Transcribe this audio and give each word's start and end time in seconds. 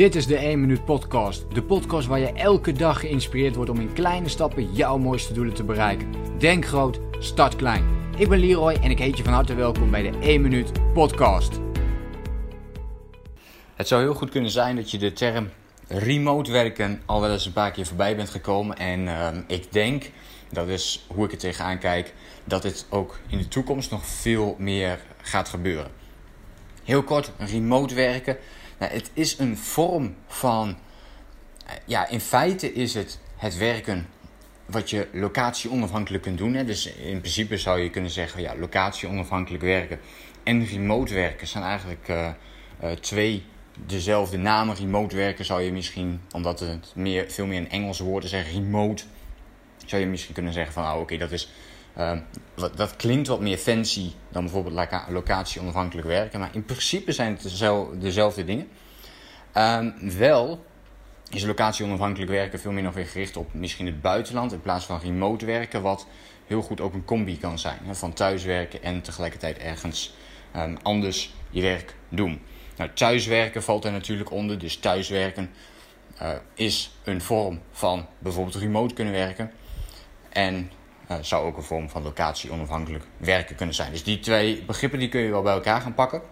Dit 0.00 0.14
is 0.14 0.26
de 0.26 0.36
1 0.36 0.60
Minuut 0.60 0.84
Podcast. 0.84 1.54
De 1.54 1.62
podcast 1.62 2.06
waar 2.06 2.18
je 2.18 2.32
elke 2.32 2.72
dag 2.72 3.00
geïnspireerd 3.00 3.54
wordt 3.54 3.70
om 3.70 3.80
in 3.80 3.92
kleine 3.92 4.28
stappen 4.28 4.72
jouw 4.72 4.98
mooiste 4.98 5.32
doelen 5.32 5.54
te 5.54 5.64
bereiken. 5.64 6.14
Denk 6.38 6.66
groot, 6.66 7.00
start 7.18 7.56
klein. 7.56 7.84
Ik 8.16 8.28
ben 8.28 8.38
Leroy 8.38 8.72
en 8.72 8.90
ik 8.90 8.98
heet 8.98 9.16
je 9.16 9.24
van 9.24 9.32
harte 9.32 9.54
welkom 9.54 9.90
bij 9.90 10.02
de 10.10 10.18
1 10.18 10.40
Minuut 10.40 10.92
Podcast. 10.92 11.60
Het 13.74 13.88
zou 13.88 14.02
heel 14.02 14.14
goed 14.14 14.30
kunnen 14.30 14.50
zijn 14.50 14.76
dat 14.76 14.90
je 14.90 14.98
de 14.98 15.12
term 15.12 15.48
remote 15.88 16.52
werken 16.52 17.02
al 17.06 17.20
wel 17.20 17.32
eens 17.32 17.46
een 17.46 17.52
paar 17.52 17.70
keer 17.70 17.86
voorbij 17.86 18.16
bent 18.16 18.30
gekomen. 18.30 18.76
En 18.76 19.08
ehm, 19.08 19.40
ik 19.46 19.72
denk, 19.72 20.10
dat 20.52 20.68
is 20.68 21.06
hoe 21.14 21.24
ik 21.24 21.32
er 21.32 21.38
tegenaan 21.38 21.78
kijk, 21.78 22.14
dat 22.44 22.62
dit 22.62 22.86
ook 22.90 23.18
in 23.28 23.38
de 23.38 23.48
toekomst 23.48 23.90
nog 23.90 24.06
veel 24.06 24.56
meer 24.58 25.00
gaat 25.22 25.48
gebeuren. 25.48 25.90
Heel 26.84 27.02
kort, 27.02 27.32
remote 27.38 27.94
werken. 27.94 28.36
Nou, 28.80 28.92
het 28.92 29.10
is 29.14 29.38
een 29.38 29.56
vorm 29.56 30.14
van. 30.26 30.76
eh, 31.66 31.74
Ja, 31.84 32.08
in 32.08 32.20
feite 32.20 32.72
is 32.72 32.94
het 32.94 33.18
het 33.36 33.56
werken 33.56 34.06
wat 34.66 34.90
je 34.90 35.08
locatie 35.12 35.70
onafhankelijk 35.70 36.22
kunt 36.22 36.38
doen. 36.38 36.54
Hè. 36.54 36.64
Dus 36.64 36.86
in 36.86 37.18
principe 37.20 37.56
zou 37.58 37.80
je 37.80 37.90
kunnen 37.90 38.10
zeggen: 38.10 38.40
ja, 38.42 38.56
locatie 38.56 39.08
onafhankelijk 39.08 39.62
werken 39.62 40.00
en 40.42 40.66
remote 40.66 41.14
werken 41.14 41.46
zijn 41.46 41.64
eigenlijk 41.64 42.08
eh, 42.08 42.28
eh, 42.80 42.90
twee 42.92 43.44
dezelfde 43.86 44.36
namen. 44.36 44.76
Remote 44.76 45.16
werken 45.16 45.44
zou 45.44 45.62
je 45.62 45.72
misschien, 45.72 46.20
omdat 46.32 46.60
het 46.60 46.92
meer, 46.94 47.30
veel 47.30 47.46
meer 47.46 47.58
een 47.58 47.70
Engelse 47.70 48.04
woorden 48.04 48.28
zeggen, 48.28 48.52
remote, 48.52 49.02
zou 49.86 50.02
je 50.02 50.08
misschien 50.08 50.34
kunnen 50.34 50.52
zeggen: 50.52 50.72
van 50.72 50.84
oh, 50.84 51.00
oké, 51.00 51.16
dat 51.16 51.32
is. 51.32 51.52
Uh, 52.00 52.12
wat, 52.54 52.76
dat 52.76 52.96
klinkt 52.96 53.28
wat 53.28 53.40
meer 53.40 53.56
fancy 53.56 54.10
dan 54.28 54.42
bijvoorbeeld 54.42 54.74
loca 54.74 55.06
locatie 55.08 55.60
onafhankelijk 55.60 56.06
werken. 56.06 56.40
Maar 56.40 56.50
in 56.52 56.64
principe 56.64 57.12
zijn 57.12 57.32
het 57.32 57.42
dezelfde, 58.00 58.44
dingen. 58.44 58.68
Um, 59.54 59.94
wel 60.18 60.64
is 61.30 61.44
locatie 61.44 61.84
onafhankelijk 61.84 62.30
werken 62.30 62.60
veel 62.60 62.72
meer 62.72 62.82
nog 62.82 62.94
weer 62.94 63.06
gericht 63.06 63.36
op 63.36 63.54
misschien 63.54 63.86
het 63.86 64.00
buitenland 64.00 64.52
in 64.52 64.60
plaats 64.60 64.84
van 64.84 65.00
remote 65.00 65.44
werken. 65.44 65.82
Wat 65.82 66.06
heel 66.46 66.62
goed 66.62 66.80
ook 66.80 66.94
een 66.94 67.04
combi 67.04 67.38
kan 67.38 67.58
zijn. 67.58 67.78
Hè, 67.84 67.94
van 67.94 68.12
thuiswerken 68.12 68.82
en 68.82 69.02
tegelijkertijd 69.02 69.58
ergens 69.58 70.14
um, 70.56 70.76
anders 70.82 71.34
je 71.50 71.62
werk 71.62 71.94
doen. 72.08 72.40
Nou, 72.76 72.90
thuiswerken 72.94 73.62
valt 73.62 73.84
er 73.84 73.92
natuurlijk 73.92 74.30
onder. 74.30 74.58
Dus 74.58 74.76
thuiswerken 74.76 75.50
uh, 76.22 76.28
is 76.54 76.90
een 77.04 77.20
vorm 77.20 77.60
van 77.70 78.06
bijvoorbeeld 78.18 78.56
remote 78.56 78.94
kunnen 78.94 79.14
werken. 79.14 79.50
En 80.28 80.70
zou 81.20 81.46
ook 81.46 81.56
een 81.56 81.62
vorm 81.62 81.88
van 81.88 82.02
locatie 82.02 82.50
onafhankelijk 82.50 83.04
werken 83.16 83.56
kunnen 83.56 83.74
zijn. 83.74 83.92
Dus 83.92 84.04
die 84.04 84.20
twee 84.20 84.62
begrippen 84.62 84.98
die 84.98 85.08
kun 85.08 85.20
je 85.20 85.30
wel 85.30 85.42
bij 85.42 85.52
elkaar 85.52 85.80
gaan 85.80 85.94
pakken. 85.94 86.22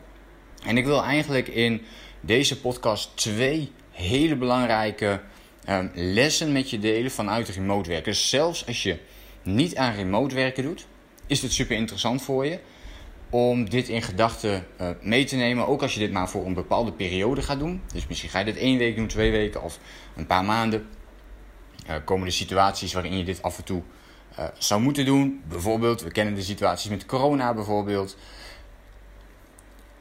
En 0.64 0.76
ik 0.76 0.84
wil 0.84 1.02
eigenlijk 1.02 1.48
in 1.48 1.82
deze 2.20 2.60
podcast 2.60 3.16
twee 3.16 3.72
hele 3.90 4.36
belangrijke 4.36 5.20
um, 5.68 5.90
lessen 5.94 6.52
met 6.52 6.70
je 6.70 6.78
delen 6.78 7.10
vanuit 7.10 7.48
remote 7.48 7.88
werken. 7.88 8.12
Dus 8.12 8.28
zelfs 8.28 8.66
als 8.66 8.82
je 8.82 8.98
niet 9.42 9.76
aan 9.76 9.94
remote 9.94 10.34
werken 10.34 10.62
doet, 10.62 10.86
is 11.26 11.42
het 11.42 11.52
super 11.52 11.76
interessant 11.76 12.22
voor 12.22 12.46
je 12.46 12.58
om 13.30 13.70
dit 13.70 13.88
in 13.88 14.02
gedachten 14.02 14.66
uh, 14.80 14.88
mee 15.00 15.24
te 15.24 15.36
nemen. 15.36 15.66
Ook 15.66 15.82
als 15.82 15.94
je 15.94 16.00
dit 16.00 16.12
maar 16.12 16.28
voor 16.28 16.46
een 16.46 16.54
bepaalde 16.54 16.92
periode 16.92 17.42
gaat 17.42 17.58
doen. 17.58 17.82
Dus 17.92 18.06
misschien 18.06 18.30
ga 18.30 18.38
je 18.38 18.44
dit 18.44 18.56
één 18.56 18.78
week 18.78 18.96
doen, 18.96 19.06
twee 19.06 19.30
weken 19.30 19.62
of 19.62 19.78
een 20.16 20.26
paar 20.26 20.44
maanden. 20.44 20.88
Uh, 21.88 21.94
komen 22.04 22.26
er 22.26 22.32
situaties 22.32 22.92
waarin 22.92 23.18
je 23.18 23.24
dit 23.24 23.42
af 23.42 23.58
en 23.58 23.64
toe 23.64 23.82
uh, 24.38 24.44
zou 24.58 24.80
moeten 24.80 25.04
doen. 25.04 25.42
Bijvoorbeeld, 25.48 26.02
we 26.02 26.10
kennen 26.10 26.34
de 26.34 26.42
situaties 26.42 26.90
met 26.90 27.06
corona 27.06 27.54
bijvoorbeeld. 27.54 28.16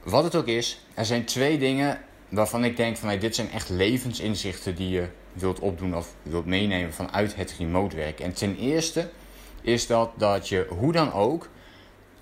Wat 0.04 0.24
het 0.24 0.36
ook 0.36 0.48
is, 0.48 0.86
er 0.94 1.06
zijn 1.06 1.26
twee 1.26 1.58
dingen 1.58 2.02
waarvan 2.30 2.64
ik 2.64 2.78
denk 2.78 2.98
van 2.98 3.08
hey, 3.08 3.20
dit 3.20 3.36
zijn 3.36 3.52
echt 3.52 3.70
levensinzichten 3.70 4.76
die 4.76 4.90
je 4.90 5.08
wilt 5.34 5.60
opdoen 5.60 5.96
of 5.96 6.14
wilt 6.24 6.46
meenemen 6.46 6.94
vanuit 6.94 7.36
het 7.36 7.56
remote 7.60 7.96
werken. 7.96 8.26
En 8.26 8.34
ten 8.34 8.58
eerste 8.58 9.10
is 9.62 9.88
dat 9.88 10.12
dat 10.16 10.50
je 10.50 10.68
hoe 10.70 10.92
dan 10.92 11.14
ook 11.14 11.50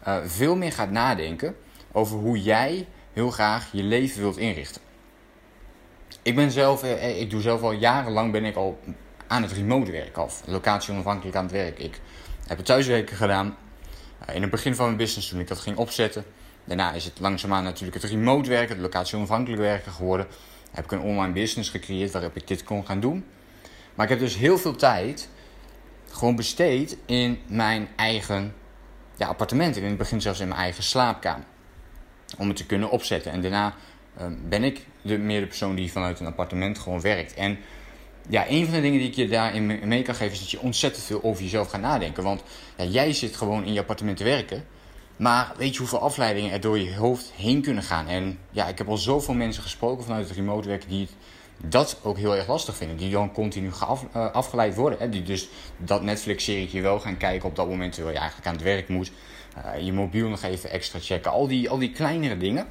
uh, 0.08 0.18
veel 0.25 0.56
meer 0.56 0.72
gaat 0.72 0.91
nadenken 0.91 1.56
over 1.91 2.18
hoe 2.18 2.41
jij 2.41 2.88
heel 3.13 3.31
graag 3.31 3.69
je 3.72 3.84
leven 3.84 4.22
wilt 4.22 4.38
inrichten. 4.38 4.81
Ik 6.22 6.35
ben 6.35 6.52
zelf, 6.52 6.84
eh, 6.84 7.22
ik 7.22 7.29
doe 7.29 7.41
zelf 7.41 7.62
al 7.62 7.72
jarenlang 7.72 8.31
ben 8.31 8.46
ik 8.46 8.56
al 8.56 8.79
aan 9.28 9.41
het 9.41 9.52
remote 9.52 9.91
werken 9.91 10.24
of 10.24 10.41
locatie 10.46 10.94
onafhankelijk 10.94 11.38
aan 11.38 11.44
het 11.44 11.52
werk. 11.52 11.80
Ik 11.80 12.00
heb 12.47 12.58
het 12.58 12.66
thuiswerken 12.66 13.16
gedaan 13.16 13.58
uh, 14.30 14.36
in 14.36 14.41
het 14.41 14.52
begin 14.52 14.75
van 14.75 14.86
mijn 14.86 14.97
business 14.97 15.30
toen 15.30 15.40
ik 15.40 15.47
dat 15.47 15.59
ging 15.59 15.78
opzetten. 15.78 16.25
Daarna 16.63 16.91
is 16.91 17.06
het 17.06 17.19
langzaamaan 17.19 17.64
natuurlijk 17.64 18.02
het 18.02 18.12
remote 18.12 18.50
werken, 18.50 18.69
het 18.69 18.84
locatie 18.84 19.18
onafhankelijk 19.18 19.62
werken 19.62 19.91
geworden. 19.91 20.28
Heb 20.72 20.84
ik 20.84 20.91
een 20.91 21.00
online 21.00 21.34
business 21.34 21.69
gecreëerd 21.69 22.12
waarop 22.12 22.35
ik 22.35 22.47
dit 22.47 22.64
kon 22.64 22.85
gaan 22.85 23.00
doen. 23.00 23.25
Maar 23.96 24.06
ik 24.06 24.12
heb 24.12 24.19
dus 24.19 24.35
heel 24.35 24.58
veel 24.58 24.75
tijd 24.75 25.30
gewoon 26.09 26.35
besteed 26.35 26.97
in 27.06 27.40
mijn 27.47 27.88
eigen 27.96 28.53
ja, 29.16 29.28
appartement. 29.28 29.75
En 29.75 29.81
in 29.81 29.90
het 29.90 29.97
begin 29.97 30.22
zelfs 30.22 30.40
in 30.40 30.47
mijn 30.47 30.59
eigen 30.59 30.84
slaapkamer. 30.84 31.46
Om 32.38 32.47
het 32.47 32.58
te 32.58 32.66
kunnen 32.66 32.90
opzetten. 32.90 33.31
En 33.31 33.41
daarna 33.41 33.75
uh, 34.22 34.25
ben 34.47 34.64
ik 34.64 34.85
de, 35.02 35.18
meer 35.18 35.40
de 35.40 35.47
persoon 35.47 35.75
die 35.75 35.91
vanuit 35.91 36.19
een 36.19 36.25
appartement 36.25 36.80
gewoon 36.80 37.02
werkt. 37.02 37.34
En 37.34 37.58
ja, 38.30 38.50
een 38.50 38.66
van 38.66 38.74
de 38.74 38.81
dingen 38.81 39.00
die 39.00 39.08
ik 39.08 39.16
je 39.16 39.28
daarin 39.28 39.88
mee 39.88 40.02
kan 40.02 40.16
geven 40.16 40.34
is 40.34 40.40
dat 40.40 40.52
je 40.52 40.59
ontzettend 40.59 41.06
veel 41.06 41.24
over 41.24 41.44
jezelf 41.44 41.69
gaat 41.69 41.81
nadenken. 41.81 42.24
Want 42.24 42.44
ja, 42.78 42.84
jij 42.84 43.13
zit 43.13 43.36
gewoon 43.36 43.63
in 43.63 43.74
je 43.74 43.80
appartement 43.80 44.18
te 44.18 44.24
werken. 44.24 44.66
Maar 45.18 45.53
weet 45.58 45.74
je 45.74 45.80
hoeveel 45.80 46.00
afleidingen 46.00 46.52
er 46.52 46.62
door 46.62 46.80
je 46.80 46.96
hoofd 46.96 47.31
heen 47.35 47.62
kunnen 47.62 47.84
gaan? 47.84 48.08
En 48.08 48.40
ja, 48.52 48.68
ik 48.68 48.78
heb 48.78 48.88
al 48.88 48.97
zoveel 48.97 49.34
mensen 49.34 49.64
gesproken 49.64 50.03
vanuit 50.03 50.28
het 50.28 50.38
remote 50.38 50.68
werken 50.68 50.90
die 50.90 51.08
dat 51.64 52.00
ook 52.03 52.18
heel 52.18 52.35
erg 52.35 52.47
lastig 52.47 52.75
vinden. 52.75 52.97
Die 52.97 53.12
dan 53.12 53.31
continu 53.31 53.68
uh, 53.68 54.31
afgeleid 54.31 54.75
worden. 54.75 55.00
Hè? 55.00 55.09
Die 55.09 55.24
dus 55.24 55.50
dat 55.78 56.02
Netflix-serietje 56.02 56.81
wel 56.81 57.00
gaan 57.00 57.18
kijken 57.18 57.50
op 57.50 57.56
dat 57.56 57.68
moment 57.68 57.94
terwijl 57.94 58.14
je 58.14 58.19
eigenlijk 58.19 58.50
aan 58.50 58.56
het 58.56 58.64
werk 58.64 58.90
moet. 58.90 59.12
Uh, 59.58 59.85
je 59.85 59.94
mobiel 59.94 60.30
nog 60.30 60.44
even 60.44 60.69
extra 60.69 61.00
checken. 61.00 61.31
Al 61.31 61.47
die, 61.47 61.69
al 61.69 61.78
die 61.78 61.91
kleinere 61.91 62.38
dingen 62.38 62.68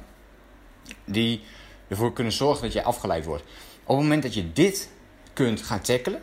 die 1.05 1.41
ervoor 1.87 2.13
kunnen 2.13 2.33
zorgen 2.33 2.63
dat 2.63 2.73
je 2.73 2.83
afgeleid 2.83 3.25
wordt. 3.25 3.43
Op 3.83 3.95
het 3.95 4.03
moment 4.03 4.23
dat 4.23 4.33
je 4.33 4.51
dit 4.51 4.89
kunt 5.35 5.61
gaan 5.61 5.81
tackelen, 5.81 6.21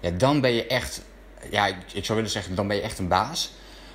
ja, 0.00 0.10
dan 0.10 0.40
ben 0.40 0.52
je 0.52 0.66
echt, 0.66 1.02
ja, 1.50 1.66
ik, 1.92 2.04
zou 2.04 2.16
willen 2.18 2.32
zeggen, 2.32 2.54
dan 2.54 2.66
ben 2.66 2.76
je 2.76 2.82
echt 2.82 2.98
een 2.98 3.08
baas. 3.08 3.52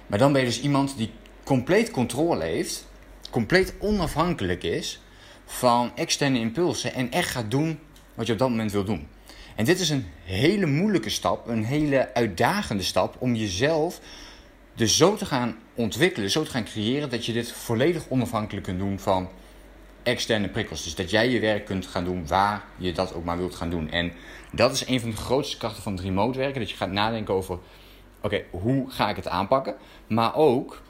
Maar 0.08 0.20
dan 0.20 0.32
ben 0.32 0.42
je 0.42 0.48
dus 0.48 0.62
iemand 0.62 0.98
die 0.98 1.12
compleet 1.44 1.92
controle 1.92 2.44
heeft, 2.44 2.86
compleet 3.30 3.74
onafhankelijk 3.80 4.64
is 4.64 5.02
van 5.46 5.92
externe 5.96 6.40
impulsen 6.40 6.94
en 6.94 7.12
echt 7.12 7.30
gaat 7.30 7.52
doen 7.52 7.80
wat 8.14 8.28
je 8.28 8.34
op 8.34 8.40
dat 8.40 8.50
moment 8.50 8.72
wil 8.72 8.84
doen. 8.84 9.08
En 9.56 9.66
dit 9.66 9.80
is 9.80 9.90
een 9.90 10.06
hele 10.24 10.66
moeilijke 10.66 11.10
stap, 11.10 11.48
een 11.48 11.64
hele 11.64 12.14
uitdagende 12.14 12.84
stap 12.84 13.16
om 13.20 13.36
jezelf 13.36 14.00
dus 14.76 14.98
zo 14.98 15.16
te 15.16 15.26
gaan 15.26 15.58
ontwikkelen, 15.74 16.30
zo 16.30 16.44
te 16.44 16.52
gaan 16.52 16.64
creëren 16.64 17.10
dat 17.10 17.26
je 17.26 17.34
dit 17.34 17.52
volledig 17.52 18.04
onafhankelijk 18.10 18.66
kunt 18.66 18.80
doen 18.80 19.00
van 19.00 19.30
externe 20.08 20.50
prikkels. 20.50 20.84
Dus 20.84 20.96
dat 20.96 21.10
jij 21.10 21.30
je 21.30 21.40
werk 21.40 21.66
kunt 21.66 21.88
gaan 21.88 22.04
doen 22.04 22.28
waar 22.28 22.64
je 22.78 22.92
dat 22.92 23.14
ook 23.14 23.24
maar 23.24 23.38
wilt 23.38 23.56
gaan 23.56 23.70
doen. 23.70 23.90
En 23.90 24.12
dat 24.52 24.74
is 24.74 24.88
een 24.88 25.00
van 25.00 25.10
de 25.10 25.16
grootste 25.16 25.58
krachten 25.58 25.84
van 25.84 25.94
het 25.94 26.02
remote 26.02 26.38
werken. 26.38 26.60
Dat 26.60 26.70
je 26.70 26.76
gaat 26.76 26.92
nadenken 26.92 27.34
over, 27.34 27.58
oké, 28.22 28.44
hoe 28.50 28.90
ga 28.90 29.10
ik 29.10 29.16
het 29.16 29.28
aanpakken? 29.28 29.76
Maar 30.08 30.36
ook, 30.36 30.82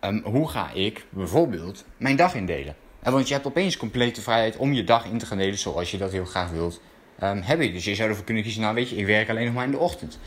um, 0.00 0.22
hoe 0.24 0.48
ga 0.48 0.70
ik 0.72 1.06
bijvoorbeeld 1.10 1.84
mijn 1.96 2.16
dag 2.16 2.34
indelen? 2.34 2.76
En 3.02 3.12
want 3.12 3.28
je 3.28 3.34
hebt 3.34 3.46
opeens 3.46 3.76
complete 3.76 4.20
vrijheid 4.20 4.56
om 4.56 4.72
je 4.72 4.84
dag 4.84 5.04
in 5.04 5.18
te 5.18 5.26
gaan 5.26 5.38
delen 5.38 5.58
zoals 5.58 5.90
je 5.90 5.98
dat 5.98 6.12
heel 6.12 6.24
graag 6.24 6.50
wilt 6.50 6.80
um, 7.22 7.40
hebben. 7.40 7.72
Dus 7.72 7.84
je 7.84 7.94
zou 7.94 8.08
ervoor 8.08 8.24
kunnen 8.24 8.42
kiezen, 8.42 8.62
nou 8.62 8.74
weet 8.74 8.88
je, 8.88 8.96
ik 8.96 9.06
werk 9.06 9.28
alleen 9.28 9.44
nog 9.44 9.54
maar 9.54 9.64
in 9.64 9.70
de 9.70 9.78
ochtend. 9.78 10.18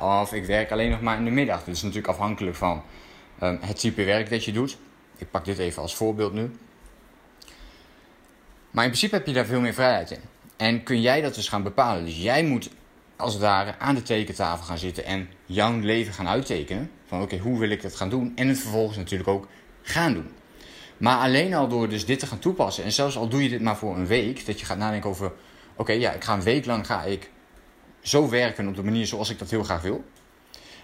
Of 0.00 0.32
ik 0.32 0.44
werk 0.44 0.70
alleen 0.70 0.90
nog 0.90 1.00
maar 1.00 1.16
in 1.16 1.24
de 1.24 1.30
middag. 1.30 1.58
Dat 1.64 1.74
is 1.74 1.82
natuurlijk 1.82 2.08
afhankelijk 2.08 2.56
van 2.56 2.82
um, 3.42 3.58
het 3.60 3.78
type 3.78 4.04
werk 4.04 4.30
dat 4.30 4.44
je 4.44 4.52
doet. 4.52 4.76
Ik 5.18 5.30
pak 5.30 5.44
dit 5.44 5.58
even 5.58 5.82
als 5.82 5.94
voorbeeld 5.94 6.32
nu. 6.32 6.50
Maar 8.72 8.84
in 8.84 8.90
principe 8.90 9.14
heb 9.14 9.26
je 9.26 9.32
daar 9.32 9.46
veel 9.46 9.60
meer 9.60 9.74
vrijheid 9.74 10.10
in. 10.10 10.20
En 10.56 10.82
kun 10.82 11.00
jij 11.00 11.20
dat 11.20 11.34
dus 11.34 11.48
gaan 11.48 11.62
bepalen. 11.62 12.04
Dus 12.04 12.22
jij 12.22 12.44
moet 12.44 12.70
als 13.16 13.32
het 13.32 13.42
ware 13.42 13.78
aan 13.78 13.94
de 13.94 14.02
tekentafel 14.02 14.64
gaan 14.64 14.78
zitten 14.78 15.04
en 15.04 15.28
jouw 15.46 15.78
leven 15.78 16.12
gaan 16.12 16.28
uittekenen. 16.28 16.90
Van 17.06 17.22
oké, 17.22 17.36
hoe 17.38 17.58
wil 17.58 17.70
ik 17.70 17.82
dat 17.82 17.96
gaan 17.96 18.08
doen? 18.08 18.32
En 18.36 18.48
het 18.48 18.58
vervolgens 18.58 18.96
natuurlijk 18.96 19.28
ook 19.28 19.48
gaan 19.82 20.12
doen. 20.12 20.30
Maar 20.96 21.18
alleen 21.18 21.54
al 21.54 21.68
door 21.68 21.88
dus 21.88 22.06
dit 22.06 22.18
te 22.18 22.26
gaan 22.26 22.38
toepassen, 22.38 22.84
en 22.84 22.92
zelfs 22.92 23.16
al 23.16 23.28
doe 23.28 23.42
je 23.42 23.48
dit 23.48 23.60
maar 23.60 23.76
voor 23.76 23.96
een 23.96 24.06
week, 24.06 24.46
dat 24.46 24.60
je 24.60 24.66
gaat 24.66 24.78
nadenken 24.78 25.10
over: 25.10 25.32
oké, 25.76 25.92
ja, 25.92 26.12
ik 26.12 26.24
ga 26.24 26.34
een 26.34 26.42
week 26.42 26.66
lang 26.66 26.86
ga 26.86 27.02
ik 27.02 27.30
zo 28.00 28.28
werken 28.28 28.68
op 28.68 28.76
de 28.76 28.82
manier 28.82 29.06
zoals 29.06 29.30
ik 29.30 29.38
dat 29.38 29.50
heel 29.50 29.62
graag 29.62 29.82
wil. 29.82 30.04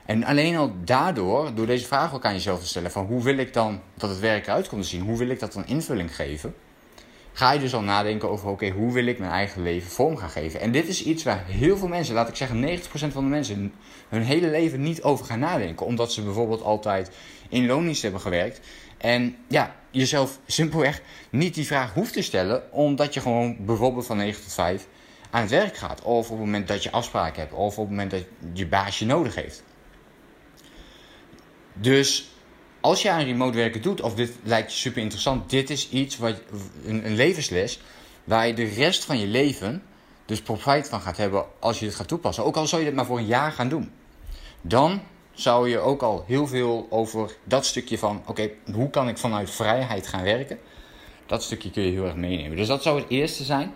En 0.07 0.25
alleen 0.25 0.57
al 0.57 0.73
daardoor, 0.85 1.55
door 1.55 1.67
deze 1.67 1.87
vraag 1.87 2.15
ook 2.15 2.25
aan 2.25 2.33
jezelf 2.33 2.61
te 2.61 2.67
stellen: 2.67 2.91
van 2.91 3.07
hoe 3.07 3.23
wil 3.23 3.39
ik 3.39 3.53
dan 3.53 3.81
dat 3.95 4.11
het 4.11 4.21
werk 4.21 4.47
eruit 4.47 4.69
komt 4.69 4.83
te 4.83 4.89
zien? 4.89 5.03
Hoe 5.03 5.19
wil 5.19 5.29
ik 5.29 5.41
dat 5.41 5.53
dan 5.53 5.67
invulling 5.67 6.15
geven? 6.15 6.55
Ga 7.39 7.53
je 7.53 7.61
dus 7.61 7.75
al 7.75 7.83
nadenken 7.83 8.31
over: 8.31 8.49
oké, 8.49 8.69
hoe 8.69 8.93
wil 8.93 9.07
ik 9.07 9.19
mijn 9.19 9.31
eigen 9.31 9.63
leven 9.63 9.91
vorm 9.91 10.17
gaan 10.17 10.31
geven? 10.31 10.61
En 10.61 10.73
dit 10.73 10.89
is 10.89 11.05
iets 11.05 11.23
waar 11.23 11.45
heel 11.47 11.77
veel 11.77 11.89
mensen, 11.89 12.15
laat 12.15 12.29
ik 12.29 12.37
zeggen 12.37 12.79
90% 12.79 12.83
van 12.91 13.25
de 13.25 13.31
mensen, 13.31 13.73
hun 14.09 14.23
hele 14.23 14.51
leven 14.51 14.81
niet 14.81 15.03
over 15.03 15.25
gaan 15.25 15.39
nadenken. 15.39 15.87
Omdat 15.87 16.13
ze 16.13 16.23
bijvoorbeeld 16.23 16.63
altijd 16.63 17.11
in 17.49 17.67
loondienst 17.67 18.03
hebben 18.03 18.21
gewerkt. 18.21 18.61
En 18.97 19.37
ja, 19.49 19.77
jezelf 19.91 20.39
simpelweg 20.47 21.03
niet 21.31 21.55
die 21.55 21.67
vraag 21.67 21.95
hoeft 21.95 22.13
te 22.13 22.23
stellen, 22.23 22.73
omdat 22.73 23.15
je 23.15 23.21
gewoon 23.21 23.57
bijvoorbeeld 23.61 24.07
van 24.07 24.17
9 24.17 24.43
tot 24.43 24.53
5 24.53 24.87
aan 25.31 25.41
het 25.41 25.51
werk 25.51 25.77
gaat. 25.77 26.03
Of 26.03 26.25
op 26.25 26.37
het 26.37 26.47
moment 26.47 26.69
dat 26.69 26.83
je 26.83 26.91
afspraken 26.91 27.41
hebt, 27.41 27.53
of 27.53 27.79
op 27.79 27.89
het 27.89 27.91
moment 27.91 28.11
dat 28.11 28.25
je 28.53 28.67
baasje 28.67 29.07
nodig 29.07 29.35
heeft. 29.35 29.63
Dus 31.73 32.31
als 32.81 33.03
je 33.03 33.11
aan 33.11 33.25
remote 33.25 33.57
werken 33.57 33.83
doet, 33.83 34.01
of 34.01 34.15
dit 34.15 34.33
lijkt 34.43 34.73
je 34.73 34.79
super 34.79 35.03
interessant, 35.03 35.51
dit 35.51 35.71
is 35.71 35.89
iets 35.89 36.19
wat 36.19 36.41
een, 36.85 37.07
een 37.07 37.15
levensles 37.15 37.81
waar 38.25 38.47
je 38.47 38.55
de 38.55 38.65
rest 38.65 39.05
van 39.05 39.19
je 39.19 39.27
leven 39.27 39.83
dus 40.25 40.43
profijt 40.43 40.89
van 40.89 41.01
gaat 41.01 41.17
hebben 41.17 41.45
als 41.59 41.79
je 41.79 41.85
dit 41.85 41.95
gaat 41.95 42.09
toepassen. 42.09 42.45
Ook 42.45 42.57
al 42.57 42.67
zou 42.67 42.81
je 42.81 42.87
dit 42.87 42.97
maar 42.97 43.07
voor 43.07 43.19
een 43.19 43.27
jaar 43.27 43.53
gaan 43.53 43.69
doen. 43.69 43.91
Dan 44.61 45.01
zou 45.33 45.69
je 45.69 45.79
ook 45.79 46.03
al 46.03 46.25
heel 46.27 46.47
veel 46.47 46.87
over 46.91 47.37
dat 47.45 47.67
stukje 47.67 47.99
van: 47.99 48.23
oké, 48.27 48.51
hoe 48.73 48.91
kan 48.91 49.09
ik 49.09 49.19
vanuit 49.19 49.51
vrijheid 49.51 50.07
gaan 50.07 50.23
werken? 50.23 50.59
Dat 51.27 51.43
stukje 51.43 51.71
kun 51.71 51.83
je 51.83 51.91
heel 51.91 52.05
erg 52.05 52.15
meenemen. 52.15 52.57
Dus 52.57 52.67
dat 52.67 52.83
zou 52.83 53.01
het 53.01 53.11
eerste 53.11 53.45
zijn 53.45 53.73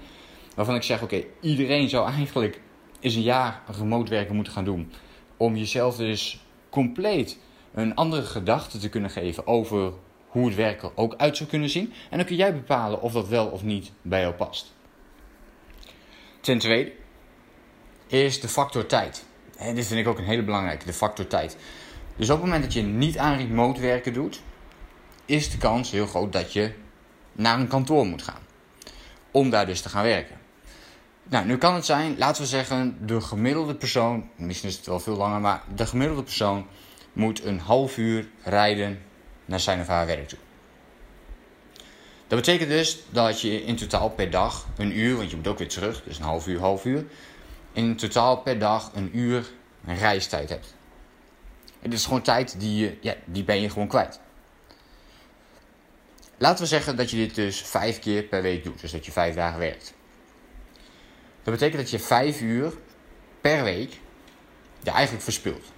waarvan 0.55 0.75
ik 0.75 0.83
zeg: 0.83 1.03
oké, 1.03 1.25
iedereen 1.41 1.89
zou 1.89 2.11
eigenlijk 2.13 2.61
eens 3.01 3.15
een 3.15 3.23
jaar 3.23 3.63
remote 3.79 4.11
werken 4.11 4.35
moeten 4.35 4.53
gaan 4.53 4.65
doen. 4.65 4.93
Om 5.37 5.57
jezelf 5.57 5.97
dus 5.97 6.45
compleet 6.71 7.39
een 7.75 7.95
andere 7.95 8.23
gedachte 8.23 8.79
te 8.79 8.89
kunnen 8.89 9.11
geven 9.11 9.47
over 9.47 9.93
hoe 10.27 10.47
het 10.47 10.55
werken 10.55 10.97
ook 10.97 11.15
uit 11.17 11.37
zou 11.37 11.49
kunnen 11.49 11.69
zien. 11.69 11.93
En 12.11 12.17
dan 12.17 12.27
kun 12.27 12.37
jij 12.37 12.55
bepalen 12.55 13.01
of 13.01 13.13
dat 13.13 13.29
wel 13.29 13.47
of 13.47 13.63
niet 13.63 13.93
bij 14.03 14.21
jou 14.21 14.35
past. 14.35 14.73
Ten 16.41 16.59
tweede 16.59 16.93
is 18.07 18.41
de 18.41 18.49
factor 18.49 18.87
tijd. 18.87 19.25
En 19.57 19.75
dit 19.75 19.87
vind 19.87 20.01
ik 20.01 20.07
ook 20.07 20.19
een 20.19 20.25
hele 20.25 20.43
belangrijke, 20.43 20.87
de 20.87 20.93
factor 20.93 21.27
tijd. 21.27 21.57
Dus 22.17 22.31
op 22.31 22.37
het 22.37 22.45
moment 22.45 22.63
dat 22.63 22.73
je 22.73 22.83
niet 22.83 23.19
aan 23.19 23.37
remote 23.37 23.81
werken 23.81 24.13
doet, 24.13 24.43
is 25.25 25.51
de 25.51 25.59
kans 25.59 25.91
heel 25.91 26.07
groot 26.07 26.33
dat 26.33 26.53
je 26.53 26.73
naar 27.33 27.59
een 27.59 27.69
kantoor 27.69 28.07
moet 28.07 28.23
gaan. 28.23 28.41
Om 29.31 29.51
daar 29.51 29.67
dus 29.67 29.81
te 29.81 29.89
gaan 29.89 30.05
werken. 30.05 30.37
Nou, 31.23 31.47
nu 31.47 31.59
kan 31.59 31.75
het 31.75 31.85
zijn, 31.85 32.19
laten 32.19 32.43
we 32.43 32.49
zeggen, 32.49 33.07
de 33.07 33.21
gemiddelde 33.21 33.75
persoon, 33.75 34.29
misschien 34.37 34.69
is 34.69 34.77
het 34.77 34.87
wel 34.87 35.01
veel 35.01 35.17
langer, 35.17 35.41
maar 35.41 35.63
de 35.75 35.87
gemiddelde 35.87 36.23
persoon 36.23 36.67
moet 37.13 37.45
een 37.45 37.59
half 37.59 37.97
uur 37.97 38.29
rijden 38.43 39.03
naar 39.45 39.61
zijn 39.61 39.81
of 39.81 39.87
haar 39.87 40.07
werk 40.07 40.29
toe. 40.29 40.39
Dat 42.27 42.41
betekent 42.41 42.71
dus 42.71 42.99
dat 43.11 43.41
je 43.41 43.65
in 43.65 43.77
totaal 43.77 44.11
per 44.11 44.31
dag 44.31 44.67
een 44.77 44.99
uur, 44.99 45.17
want 45.17 45.31
je 45.31 45.37
moet 45.37 45.47
ook 45.47 45.59
weer 45.59 45.69
terug, 45.69 46.03
dus 46.03 46.19
een 46.19 46.25
half 46.25 46.47
uur, 46.47 46.61
half 46.61 46.85
uur, 46.85 47.05
in 47.73 47.97
totaal 47.97 48.37
per 48.37 48.59
dag 48.59 48.91
een 48.95 49.19
uur 49.19 49.51
reistijd 49.85 50.49
hebt. 50.49 50.75
Het 51.81 51.93
is 51.93 52.05
gewoon 52.05 52.23
tijd 52.23 52.61
die, 52.61 52.77
je, 52.77 52.97
ja, 53.01 53.15
die 53.25 53.45
ben 53.45 53.61
je 53.61 53.71
gewoon 53.71 53.89
kwijt. 53.89 54.21
Laten 56.39 56.63
we 56.63 56.69
zeggen 56.69 56.97
dat 56.97 57.11
je 57.11 57.17
dit 57.17 57.35
dus 57.35 57.63
vijf 57.63 57.99
keer 57.99 58.23
per 58.23 58.43
week 58.43 58.65
doet, 58.65 58.81
dus 58.81 58.93
dat 58.93 59.07
je 59.07 59.13
vijf 59.13 59.35
dagen 59.35 59.59
werkt. 59.59 59.95
Dat 61.43 61.55
betekent 61.55 61.81
dat 61.81 61.91
je 61.91 61.99
vijf 61.99 62.41
uur 62.41 62.73
per 63.41 63.65
week 63.65 64.01
je 64.83 64.91
eigenlijk 64.91 65.25
verspilt. 65.25 65.73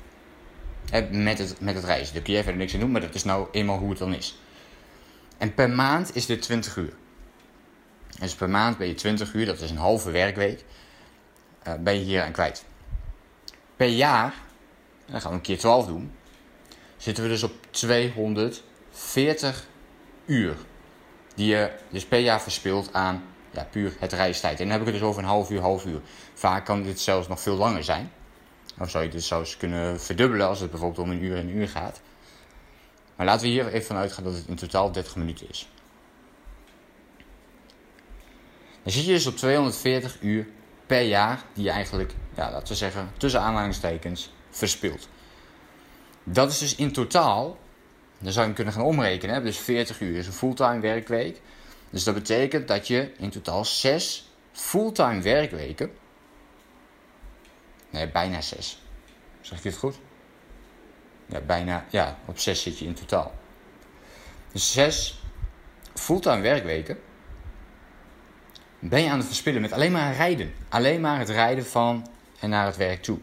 Met 1.10 1.38
het, 1.38 1.60
met 1.60 1.74
het 1.74 1.84
reizen. 1.84 2.14
Daar 2.14 2.22
kun 2.22 2.34
je 2.34 2.42
verder 2.42 2.60
niks 2.60 2.74
aan 2.74 2.80
doen, 2.80 2.90
maar 2.90 3.00
dat 3.00 3.14
is 3.14 3.24
nou 3.24 3.48
eenmaal 3.52 3.78
hoe 3.78 3.90
het 3.90 3.98
dan 3.98 4.14
is. 4.14 4.38
En 5.38 5.54
per 5.54 5.70
maand 5.70 6.16
is 6.16 6.26
dit 6.26 6.42
20 6.42 6.76
uur. 6.76 6.92
Dus 8.20 8.34
per 8.34 8.50
maand 8.50 8.78
ben 8.78 8.86
je 8.86 8.94
20 8.94 9.34
uur, 9.34 9.46
dat 9.46 9.60
is 9.60 9.70
een 9.70 9.76
halve 9.76 10.10
werkweek, 10.10 10.64
uh, 11.68 11.74
ben 11.74 11.94
je 11.94 12.04
hier 12.04 12.22
aan 12.22 12.32
kwijt. 12.32 12.64
Per 13.76 13.88
jaar, 13.88 14.34
dan 15.06 15.20
gaan 15.20 15.30
we 15.30 15.36
een 15.36 15.42
keer 15.42 15.58
12 15.58 15.86
doen, 15.86 16.12
zitten 16.96 17.24
we 17.24 17.30
dus 17.30 17.42
op 17.42 17.52
240 17.70 19.66
uur. 20.26 20.56
Die 21.34 21.46
je 21.46 21.70
dus 21.90 22.04
per 22.04 22.18
jaar 22.18 22.42
verspilt 22.42 22.92
aan 22.92 23.22
ja, 23.50 23.66
puur 23.70 23.92
het 23.98 24.12
reistijd. 24.12 24.60
En 24.60 24.68
dan 24.68 24.72
heb 24.72 24.80
ik 24.80 24.86
het 24.86 24.96
dus 24.96 25.08
over 25.08 25.22
een 25.22 25.28
half 25.28 25.50
uur, 25.50 25.60
half 25.60 25.84
uur. 25.84 26.00
Vaak 26.34 26.64
kan 26.64 26.82
dit 26.82 27.00
zelfs 27.00 27.28
nog 27.28 27.40
veel 27.40 27.56
langer 27.56 27.84
zijn. 27.84 28.12
Of 28.78 28.90
zou 28.90 29.04
je 29.04 29.10
dit 29.10 29.22
zelfs 29.22 29.56
kunnen 29.56 30.00
verdubbelen 30.00 30.46
als 30.46 30.60
het 30.60 30.70
bijvoorbeeld 30.70 31.06
om 31.06 31.10
een 31.10 31.22
uur 31.22 31.36
en 31.36 31.48
een 31.48 31.56
uur 31.56 31.68
gaat. 31.68 32.00
Maar 33.16 33.26
laten 33.26 33.42
we 33.42 33.52
hier 33.52 33.66
even 33.66 33.86
van 33.86 33.96
uitgaan 33.96 34.24
dat 34.24 34.32
het 34.34 34.46
in 34.46 34.54
totaal 34.54 34.92
30 34.92 35.16
minuten 35.16 35.48
is. 35.48 35.68
Dan 38.82 38.92
zit 38.92 39.04
je 39.04 39.12
dus 39.12 39.26
op 39.26 39.36
240 39.36 40.16
uur 40.20 40.46
per 40.86 41.02
jaar 41.02 41.42
die 41.54 41.64
je 41.64 41.70
eigenlijk, 41.70 42.12
ja, 42.36 42.50
laten 42.50 42.68
we 42.68 42.74
zeggen, 42.74 43.10
tussen 43.16 43.40
aanhalingstekens 43.40 44.32
verspilt. 44.50 45.08
Dat 46.24 46.50
is 46.50 46.58
dus 46.58 46.74
in 46.74 46.92
totaal, 46.92 47.58
dan 48.18 48.32
zou 48.32 48.40
je 48.40 48.40
hem 48.40 48.54
kunnen 48.54 48.72
gaan 48.74 48.82
omrekenen, 48.82 49.44
dus 49.44 49.58
40 49.58 50.00
uur 50.00 50.16
is 50.16 50.26
een 50.26 50.32
fulltime 50.32 50.80
werkweek. 50.80 51.40
Dus 51.90 52.04
dat 52.04 52.14
betekent 52.14 52.68
dat 52.68 52.86
je 52.86 53.12
in 53.16 53.30
totaal 53.30 53.64
6 53.64 54.30
fulltime 54.52 55.20
werkweken 55.20 55.90
Nee, 57.94 58.08
bijna 58.08 58.40
zes. 58.40 58.82
Zeg 59.40 59.58
ik 59.58 59.64
dit 59.64 59.76
goed? 59.76 59.98
Ja, 61.26 61.40
bijna. 61.40 61.84
Ja, 61.90 62.18
op 62.24 62.38
zes 62.38 62.62
zit 62.62 62.78
je 62.78 62.84
in 62.84 62.94
totaal. 62.94 63.34
Dus 64.52 64.72
zes 64.72 65.22
fulltime 65.94 66.40
werkweken 66.40 66.98
ben 68.78 69.02
je 69.02 69.10
aan 69.10 69.18
het 69.18 69.26
verspillen 69.26 69.60
met 69.60 69.72
alleen 69.72 69.92
maar 69.92 70.14
rijden. 70.14 70.54
Alleen 70.68 71.00
maar 71.00 71.18
het 71.18 71.28
rijden 71.28 71.66
van 71.66 72.06
en 72.40 72.50
naar 72.50 72.66
het 72.66 72.76
werk 72.76 73.02
toe. 73.02 73.18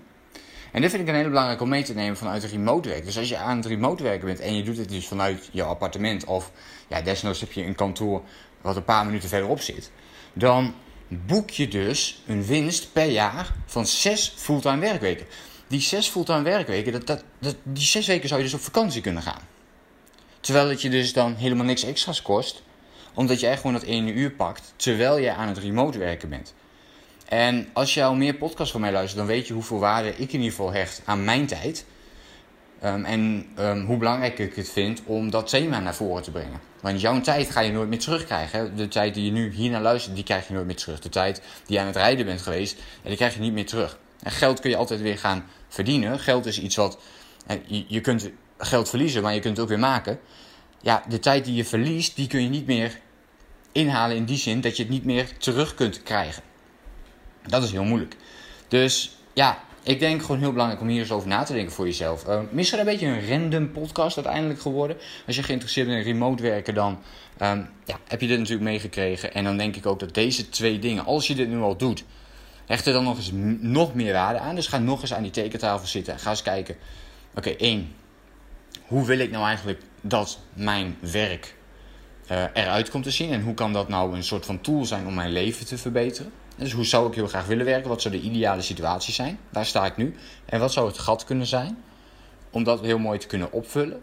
En 0.72 0.82
dit 0.82 0.90
vind 0.90 1.02
ik 1.02 1.08
een 1.08 1.16
hele 1.16 1.30
belangrijke 1.30 1.64
om 1.64 1.70
mee 1.70 1.84
te 1.84 1.94
nemen 1.94 2.18
vanuit 2.18 2.42
het 2.42 2.52
remote 2.52 2.90
werk. 2.90 3.06
Dus 3.06 3.18
als 3.18 3.30
je 3.30 3.38
aan 3.38 3.58
het 3.58 3.66
remote 3.66 4.04
werken 4.04 4.26
bent 4.26 4.40
en 4.40 4.56
je 4.56 4.64
doet 4.64 4.78
het 4.78 4.90
dus 4.90 5.08
vanuit 5.08 5.50
je 5.52 5.64
appartement 5.64 6.26
of 6.26 6.52
ja, 6.88 7.02
desnoods 7.02 7.40
heb 7.40 7.52
je 7.52 7.64
een 7.64 7.76
kantoor 7.76 8.22
wat 8.62 8.76
een 8.76 8.84
paar 8.84 9.06
minuten 9.06 9.30
verderop 9.30 9.62
zit, 9.62 9.92
dan 10.34 10.74
boek 11.12 11.50
je 11.50 11.68
dus 11.68 12.22
een 12.28 12.46
winst 12.46 12.94
per 12.94 13.06
jaar 13.10 13.54
van 13.66 13.88
zes 13.88 14.34
fulltime 14.36 14.80
werkweken. 14.80 15.26
Die 15.68 15.82
zes 15.82 16.08
fulltime 16.08 16.42
werkweken, 16.42 16.92
dat, 16.92 17.08
dat, 17.08 17.24
dat, 17.40 17.56
die 17.64 17.86
zes 17.86 18.08
weken 18.08 18.28
zou 18.28 18.42
je 18.42 18.46
dus 18.46 18.56
op 18.56 18.64
vakantie 18.64 19.02
kunnen 19.02 19.24
gaan. 19.24 19.42
Terwijl 20.40 20.70
het 20.70 20.82
je 20.82 20.90
dus 20.90 21.14
dan 21.14 21.36
helemaal 21.36 21.66
niks 21.66 21.84
extra's 21.84 22.22
kost, 22.22 22.64
omdat 23.14 23.42
echt 23.42 23.62
gewoon 23.62 23.74
dat 23.74 23.84
ene 23.84 24.14
uur 24.14 24.32
pakt, 24.32 24.74
terwijl 24.76 25.18
je 25.18 25.34
aan 25.34 25.48
het 25.48 25.58
remote 25.58 25.98
werken 25.98 26.30
bent. 26.30 26.54
En 27.28 27.70
als 27.74 27.94
je 27.94 28.04
al 28.04 28.16
meer 28.16 28.34
podcasts 28.34 28.72
van 28.72 28.82
mij 28.82 28.92
luistert, 28.92 29.18
dan 29.18 29.28
weet 29.28 29.48
je 29.48 29.54
hoeveel 29.54 29.80
waarde 29.80 30.10
ik 30.10 30.34
in 30.34 30.40
ieder 30.40 30.50
geval 30.50 30.72
hecht 30.72 31.02
aan 31.06 31.24
mijn 31.24 31.46
tijd. 31.46 31.86
Ehm, 32.82 33.04
en 33.04 33.46
um, 33.60 33.86
hoe 33.86 33.98
belangrijk 33.98 34.40
ik 34.40 34.56
het 34.56 34.70
vind 34.70 35.02
om 35.06 35.30
dat 35.30 35.50
thema 35.50 35.80
naar 35.80 35.96
voren 35.96 36.24
te 36.24 36.32
brengen. 36.32 36.60
Want 36.82 37.02
jouw 37.02 37.22
tijd 37.22 37.50
ga 37.50 37.60
je 37.60 37.72
nooit 37.72 37.90
meer 37.90 38.00
terugkrijgen. 38.00 38.76
De 38.76 38.88
tijd 38.88 39.14
die 39.14 39.26
je 39.26 39.32
nu 39.32 39.52
hier 39.54 39.72
naar 39.72 39.82
luistert, 39.82 40.16
die 40.16 40.24
krijg 40.24 40.48
je 40.48 40.54
nooit 40.54 40.66
meer 40.66 40.76
terug. 40.76 41.00
De 41.00 41.10
tijd 41.10 41.42
die 41.66 41.76
je 41.76 41.80
aan 41.80 41.88
het 41.88 41.96
rijden 41.96 42.26
bent 42.26 42.42
geweest, 42.42 42.78
die 43.04 43.16
krijg 43.16 43.34
je 43.34 43.40
niet 43.40 43.54
meer 43.54 43.66
terug. 43.66 43.98
En 44.24 44.32
geld 44.32 44.60
kun 44.60 44.70
je 44.70 44.76
altijd 44.76 45.02
weer 45.02 45.18
gaan 45.18 45.46
verdienen. 45.68 46.20
Geld 46.20 46.46
is 46.46 46.60
iets 46.60 46.76
wat. 46.76 47.00
Je 47.88 48.02
kunt 48.02 48.30
geld 48.58 48.90
verliezen, 48.90 49.22
maar 49.22 49.34
je 49.34 49.40
kunt 49.40 49.54
het 49.54 49.64
ook 49.64 49.72
weer 49.72 49.80
maken. 49.80 50.20
Ja, 50.82 51.04
de 51.08 51.20
tijd 51.20 51.46
die 51.46 51.56
je 51.56 51.66
verliest, 51.66 52.16
die 52.16 52.28
kun 52.28 52.42
je 52.42 52.50
niet 52.50 52.66
meer 52.66 53.00
inhalen 53.72 54.16
in 54.16 54.26
die 54.26 54.38
zin 54.38 54.62
dat 54.62 54.78
je 54.78 54.84
het 54.84 54.92
niet 54.92 55.06
meer 55.06 55.38
terug 55.38 55.76
kunt 55.76 56.04
krijgen. 56.04 56.44
Dat 57.48 57.64
is 57.64 57.72
heel 57.72 57.84
moeilijk. 57.84 58.16
Dus 58.68 59.18
ja, 59.34 59.64
ik 59.84 60.00
denk 60.00 60.22
gewoon 60.22 60.40
heel 60.40 60.52
belangrijk 60.52 60.82
om 60.82 60.88
hier 60.88 61.00
eens 61.00 61.12
over 61.12 61.28
na 61.28 61.44
te 61.44 61.54
denken 61.54 61.74
voor 61.74 61.86
jezelf. 61.86 62.28
Uh, 62.28 62.40
misschien 62.50 62.80
een 62.80 62.86
beetje 62.86 63.08
een 63.08 63.28
random 63.28 63.72
podcast 63.72 64.16
uiteindelijk 64.16 64.62
geworden. 64.62 64.98
Als 65.28 65.36
je 65.36 65.44
geïnteresseerd 65.44 65.88
bent 65.88 66.06
in 66.06 66.12
remote 66.12 66.44
werken, 66.44 66.74
dan 66.74 67.00
um, 67.42 67.70
ja, 67.86 67.98
heb 68.08 68.22
je 68.22 68.28
dit 68.28 68.38
natuurlijk 68.38 68.70
meegekregen. 68.70 69.34
En 69.34 69.44
dan 69.44 69.58
denk 69.58 69.76
ik 69.76 69.86
ook 69.86 70.00
dat 70.00 70.14
deze 70.14 70.50
twee 70.50 70.80
dingen, 70.80 71.06
als 71.06 71.28
je 71.28 71.36
dit 71.36 71.50
nu 71.50 71.60
al 71.60 71.78
doet, 71.78 72.04
hecht 72.66 72.86
er 72.86 72.94
dan 72.94 73.04
nog 73.04 73.18
eens 73.18 73.32
nog 73.60 73.94
meer 73.94 74.14
waarde 74.14 74.40
aan. 74.40 74.56
Dus 74.56 74.68
ga 74.68 74.78
nog 74.78 75.02
eens 75.02 75.14
aan 75.14 75.24
die 75.24 75.32
tekentafel 75.32 75.88
zitten. 75.88 76.20
Ga 76.20 76.30
eens 76.30 76.42
kijken. 76.42 76.76
Oké, 77.36 77.50
één. 77.50 77.96
Hoe 78.86 79.06
wil 79.06 79.20
ik 79.20 79.32
nou 79.32 79.46
eigenlijk 79.46 79.82
dat 80.02 80.40
mijn 80.54 80.98
werk 81.00 81.56
uh, 82.32 82.44
eruit 82.54 82.90
komt 82.90 83.04
te 83.04 83.12
zien? 83.12 83.32
En 83.32 83.42
hoe 83.42 83.54
kan 83.54 83.74
dat 83.74 83.90
nou 83.90 84.16
een 84.16 84.24
soort 84.24 84.46
van 84.46 84.62
tool 84.62 84.86
zijn 84.86 85.08
om 85.08 85.14
mijn 85.14 85.32
leven 85.32 85.66
te 85.66 85.78
verbeteren? 85.78 86.32
Dus 86.62 86.72
hoe 86.72 86.86
zou 86.86 87.08
ik 87.08 87.16
heel 87.16 87.28
graag 87.28 87.46
willen 87.46 87.66
werken? 87.66 87.90
Wat 87.90 88.02
zou 88.02 88.16
de 88.16 88.22
ideale 88.22 88.62
situatie 88.62 89.14
zijn? 89.14 89.40
Daar 89.50 89.66
sta 89.66 89.86
ik 89.86 89.98
nu. 89.98 90.16
En 90.46 90.60
wat 90.60 90.72
zou 90.72 90.88
het 90.88 91.00
gat 91.00 91.24
kunnen 91.24 91.46
zijn? 91.46 91.84
Om 92.50 92.64
dat 92.64 92.82
heel 92.82 93.00
mooi 93.00 93.20
te 93.20 93.28
kunnen 93.28 93.52
opvullen. 93.52 94.02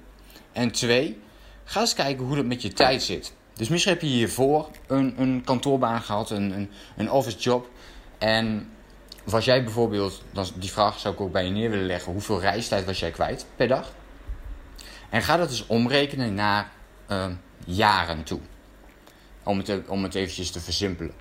En 0.52 0.70
twee, 0.70 1.20
ga 1.64 1.80
eens 1.80 1.94
kijken 1.94 2.24
hoe 2.24 2.36
dat 2.36 2.44
met 2.44 2.62
je 2.62 2.72
tijd 2.72 3.02
zit. 3.02 3.32
Dus 3.54 3.68
misschien 3.68 3.92
heb 3.92 4.02
je 4.02 4.08
hiervoor 4.08 4.70
een, 4.86 5.14
een 5.20 5.42
kantoorbaan 5.44 6.02
gehad, 6.02 6.30
een, 6.30 6.50
een, 6.50 6.70
een 6.96 7.10
office 7.10 7.38
job. 7.38 7.70
En 8.18 8.70
was 9.24 9.44
jij 9.44 9.64
bijvoorbeeld, 9.64 10.22
die 10.54 10.72
vraag 10.72 10.98
zou 10.98 11.14
ik 11.14 11.20
ook 11.20 11.32
bij 11.32 11.44
je 11.44 11.50
neer 11.50 11.70
willen 11.70 11.86
leggen, 11.86 12.12
hoeveel 12.12 12.40
reistijd 12.40 12.84
was 12.84 12.98
jij 12.98 13.10
kwijt 13.10 13.46
per 13.56 13.68
dag? 13.68 13.92
En 15.10 15.22
ga 15.22 15.36
dat 15.36 15.48
dus 15.48 15.66
omrekenen 15.66 16.34
naar 16.34 16.72
uh, 17.10 17.26
jaren 17.64 18.22
toe. 18.22 18.40
om 19.42 19.58
het, 19.58 19.88
om 19.88 20.02
het 20.02 20.14
eventjes 20.14 20.50
te 20.50 20.60
versimpelen. 20.60 21.14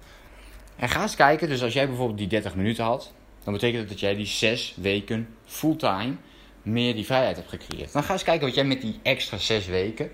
En 0.77 0.89
ga 0.89 1.01
eens 1.01 1.15
kijken, 1.15 1.50
dus 1.50 1.63
als 1.63 1.74
jij 1.74 1.88
bijvoorbeeld 1.88 2.17
die 2.17 2.27
30 2.27 2.55
minuten 2.55 2.84
had, 2.84 3.13
dan 3.43 3.53
betekent 3.53 3.79
dat 3.79 3.89
dat 3.89 4.00
jij 4.00 4.15
die 4.15 4.25
6 4.25 4.74
weken 4.77 5.27
fulltime 5.46 6.15
meer 6.62 6.96
die 6.96 7.05
vrijheid 7.05 7.36
hebt 7.36 7.50
gecreëerd. 7.50 7.93
Dan 7.93 8.03
ga 8.03 8.13
eens 8.13 8.24
kijken 8.24 8.46
wat 8.46 8.55
jij 8.55 8.65
met 8.65 8.81
die 8.81 9.00
extra 9.03 9.38
6 9.38 9.65
weken 9.65 10.12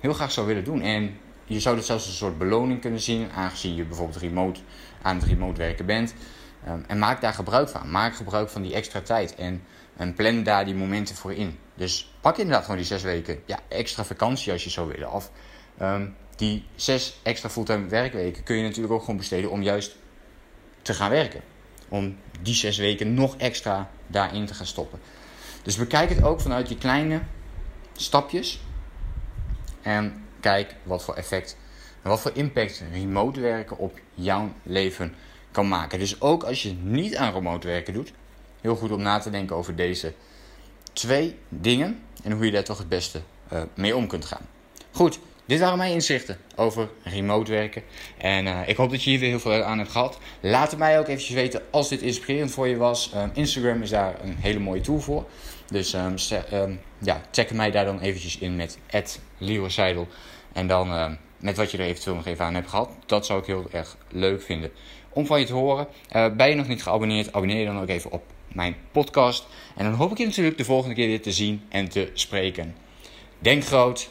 heel 0.00 0.12
graag 0.12 0.32
zou 0.32 0.46
willen 0.46 0.64
doen. 0.64 0.80
En 0.80 1.16
je 1.44 1.60
zou 1.60 1.76
het 1.76 1.84
zelfs 1.84 2.06
een 2.06 2.12
soort 2.12 2.38
beloning 2.38 2.80
kunnen 2.80 3.00
zien, 3.00 3.30
aangezien 3.30 3.74
je 3.74 3.84
bijvoorbeeld 3.84 4.18
remote, 4.18 4.60
aan 5.02 5.16
het 5.16 5.24
remote 5.24 5.58
werken 5.58 5.86
bent. 5.86 6.14
Ehm, 6.64 6.80
en 6.86 6.98
maak 6.98 7.20
daar 7.20 7.34
gebruik 7.34 7.68
van. 7.68 7.90
Maak 7.90 8.14
gebruik 8.16 8.48
van 8.48 8.62
die 8.62 8.74
extra 8.74 9.00
tijd. 9.00 9.34
En, 9.34 9.62
plan 10.14 10.42
daar 10.42 10.64
die 10.64 10.74
momenten 10.74 11.16
voor 11.16 11.32
in. 11.32 11.58
Dus 11.74 12.12
pak 12.20 12.36
inderdaad 12.36 12.62
gewoon 12.62 12.76
die 12.76 12.86
zes 12.86 13.02
weken 13.02 13.38
ja, 13.46 13.58
extra 13.68 14.04
vakantie 14.04 14.52
als 14.52 14.64
je 14.64 14.70
zou 14.70 14.88
willen. 14.88 15.08
Ehm, 15.78 16.06
die 16.36 16.64
zes 16.74 17.18
extra 17.22 17.48
fulltime 17.48 17.88
werkweken 17.88 18.42
kun 18.42 18.56
je 18.56 18.62
natuurlijk 18.62 18.92
ook 18.92 19.00
gewoon 19.00 19.16
besteden 19.16 19.50
om 19.50 19.62
juist 19.62 19.96
te 20.82 20.94
gaan 20.94 21.10
werken. 21.10 21.40
Om 21.88 22.16
die 22.40 22.54
zes 22.54 22.76
weken 22.76 23.14
nog 23.14 23.36
extra 23.36 23.90
daarin 24.06 24.46
te 24.46 24.54
gaan 24.54 24.66
stoppen. 24.66 25.00
Dus 25.62 25.76
bekijk 25.76 26.08
het 26.08 26.22
ook 26.22 26.40
vanuit 26.40 26.68
die 26.68 26.78
kleine 26.78 27.20
stapjes. 27.96 28.60
En 29.82 30.24
kijk 30.40 30.74
wat 30.82 31.04
voor 31.04 31.14
effect 31.14 31.56
en 32.02 32.08
wat 32.10 32.20
voor 32.20 32.30
impact 32.34 32.82
remote 32.92 33.40
werken 33.40 33.78
op 33.78 33.98
jouw 34.14 34.52
leven 34.62 35.14
kan 35.50 35.68
maken. 35.68 35.98
Dus 35.98 36.20
ook 36.20 36.42
als 36.42 36.62
je 36.62 36.72
niet 36.72 37.16
aan 37.16 37.32
remote 37.32 37.66
werken 37.66 37.94
doet, 37.94 38.12
heel 38.60 38.76
goed 38.76 38.90
om 38.90 39.02
na 39.02 39.18
te 39.18 39.30
denken 39.30 39.56
over 39.56 39.76
deze 39.76 40.14
twee 40.92 41.38
dingen 41.48 42.02
en 42.22 42.32
hoe 42.32 42.44
je 42.44 42.50
daar 42.50 42.64
toch 42.64 42.78
het 42.78 42.88
beste 42.88 43.20
uh, 43.52 43.62
mee 43.74 43.96
om 43.96 44.06
kunt 44.06 44.24
gaan. 44.24 44.46
Goed, 44.90 45.18
dit 45.46 45.60
waren 45.60 45.78
mijn 45.78 45.92
inzichten 45.92 46.38
over 46.56 46.88
remote 47.02 47.50
werken. 47.50 47.82
En 48.18 48.46
uh, 48.46 48.68
ik 48.68 48.76
hoop 48.76 48.90
dat 48.90 49.02
je 49.02 49.10
hier 49.10 49.18
weer 49.18 49.28
heel 49.28 49.40
veel 49.40 49.62
aan 49.62 49.78
hebt 49.78 49.90
gehad. 49.90 50.18
Laat 50.40 50.70
het 50.70 50.78
mij 50.78 50.98
ook 50.98 51.08
eventjes 51.08 51.34
weten 51.34 51.62
als 51.70 51.88
dit 51.88 52.02
inspirerend 52.02 52.50
voor 52.50 52.68
je 52.68 52.76
was. 52.76 53.12
Um, 53.14 53.30
Instagram 53.34 53.82
is 53.82 53.90
daar 53.90 54.14
een 54.22 54.36
hele 54.40 54.58
mooie 54.58 54.80
tool 54.80 55.00
voor. 55.00 55.26
Dus 55.66 55.92
um, 55.92 56.14
um, 56.52 56.80
ja, 56.98 57.20
check 57.30 57.52
mij 57.52 57.70
daar 57.70 57.84
dan 57.84 58.00
eventjes 58.00 58.38
in 58.38 58.56
met 58.56 58.78
Seidel. 59.66 60.08
En 60.52 60.66
dan 60.66 61.16
met 61.38 61.56
wat 61.56 61.70
je 61.70 61.78
er 61.78 61.84
eventueel 61.84 62.16
nog 62.16 62.26
even 62.26 62.44
aan 62.44 62.54
hebt 62.54 62.68
gehad. 62.68 62.90
Dat 63.06 63.26
zou 63.26 63.40
ik 63.40 63.46
heel 63.46 63.66
erg 63.72 63.96
leuk 64.08 64.42
vinden 64.42 64.70
om 65.14 65.26
van 65.26 65.40
je 65.40 65.46
te 65.46 65.52
horen. 65.52 65.86
Uh, 66.12 66.34
ben 66.34 66.48
je 66.48 66.54
nog 66.54 66.68
niet 66.68 66.82
geabonneerd, 66.82 67.32
abonneer 67.32 67.58
je 67.58 67.66
dan 67.66 67.80
ook 67.80 67.88
even 67.88 68.10
op 68.10 68.22
mijn 68.52 68.76
podcast. 68.92 69.46
En 69.76 69.84
dan 69.84 69.94
hoop 69.94 70.10
ik 70.10 70.18
je 70.18 70.24
natuurlijk 70.24 70.56
de 70.56 70.64
volgende 70.64 70.94
keer 70.94 71.06
weer 71.06 71.22
te 71.22 71.32
zien 71.32 71.62
en 71.68 71.88
te 71.88 72.10
spreken. 72.14 72.74
Denk 73.38 73.64
groot, 73.64 74.10